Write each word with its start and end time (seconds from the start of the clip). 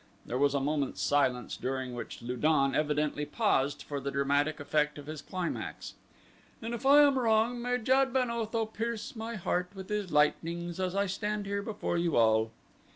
There 0.25 0.39
was 0.39 0.55
a 0.55 0.59
moment's 0.59 0.99
silence 0.99 1.55
during 1.55 1.93
which 1.93 2.23
Lu 2.23 2.35
don 2.35 2.73
evidently 2.73 3.23
paused 3.23 3.83
for 3.83 3.99
the 3.99 4.09
dramatic 4.09 4.59
effect 4.59 4.97
of 4.97 5.05
his 5.05 5.21
climax. 5.21 5.93
"And 6.59 6.73
if 6.73 6.87
I 6.87 7.01
am 7.03 7.19
wrong 7.19 7.61
may 7.61 7.77
Jad 7.77 8.11
ben 8.11 8.31
Otho 8.31 8.65
pierce 8.65 9.15
my 9.15 9.35
heart 9.35 9.69
with 9.75 9.89
his 9.89 10.11
lightnings 10.11 10.79
as 10.79 10.95
I 10.95 11.05
stand 11.05 11.45
here 11.45 11.61
before 11.61 11.99
you 11.99 12.15
all." 12.17 12.49